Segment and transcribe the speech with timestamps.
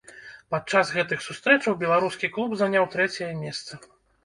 [0.53, 3.83] Падчас гэтых сустрэчаў беларускі клуб заняў трэцяе месца.